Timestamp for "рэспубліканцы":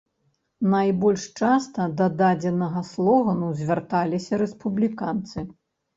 4.45-5.37